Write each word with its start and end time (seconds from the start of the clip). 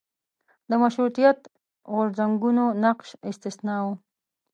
د 0.69 0.71
مشروطیت 0.81 1.39
غورځنګونو 1.93 2.63
نقش 2.83 3.09
استثنا 3.29 3.77
و. 3.85 3.87